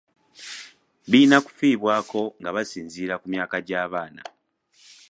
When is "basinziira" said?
2.55-3.15